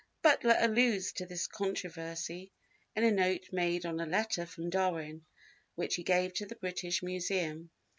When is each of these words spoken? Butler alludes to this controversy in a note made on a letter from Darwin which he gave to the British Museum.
Butler 0.23 0.55
alludes 0.57 1.11
to 1.11 1.27
this 1.27 1.45
controversy 1.45 2.51
in 2.95 3.03
a 3.03 3.11
note 3.11 3.49
made 3.51 3.85
on 3.85 3.99
a 3.99 4.07
letter 4.07 4.47
from 4.47 4.71
Darwin 4.71 5.27
which 5.75 5.93
he 5.93 6.01
gave 6.01 6.33
to 6.33 6.47
the 6.47 6.55
British 6.55 7.03
Museum. 7.03 7.69